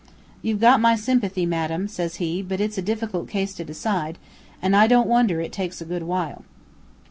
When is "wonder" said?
5.07-5.39